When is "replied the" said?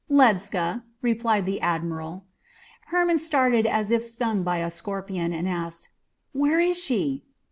1.03-1.61